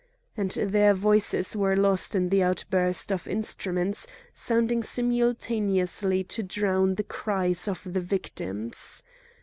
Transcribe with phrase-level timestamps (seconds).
[0.35, 7.03] And their voices were lost in the outburst of instruments sounding simultaneously to drown the
[7.03, 9.03] cries of the victims.